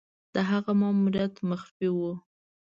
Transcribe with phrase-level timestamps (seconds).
[0.33, 2.13] د هغه ماموریت مخفي وو.